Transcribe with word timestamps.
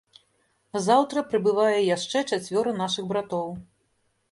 Заўтра 0.85 1.23
прыбывае 1.33 1.77
яшчэ 1.95 2.25
чацвёра 2.33 2.75
нашых 2.83 3.03
братоў. 3.15 3.49